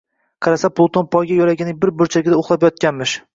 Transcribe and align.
Qarashsa, 0.45 0.71
Pluton 0.79 1.05
poyga 1.15 1.37
yoʻlagining 1.41 1.77
bir 1.85 1.93
burchagida 2.01 2.41
uxlab 2.41 2.67
yotganmish 2.69 3.17